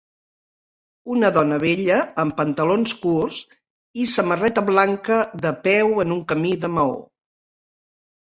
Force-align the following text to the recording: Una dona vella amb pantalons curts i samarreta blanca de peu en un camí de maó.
Una 1.15 1.29
dona 1.35 1.59
vella 1.63 1.97
amb 2.23 2.35
pantalons 2.39 2.95
curts 3.03 3.41
i 4.03 4.07
samarreta 4.13 4.63
blanca 4.69 5.19
de 5.45 5.51
peu 5.67 5.93
en 6.05 6.15
un 6.17 6.23
camí 6.33 6.55
de 6.65 6.73
maó. 6.79 6.97